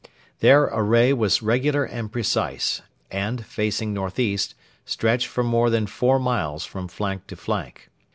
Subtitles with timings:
[0.39, 6.65] Their array was regular and precise, and, facing northeast, stretched for more than four miles
[6.65, 7.87] from flank to flank.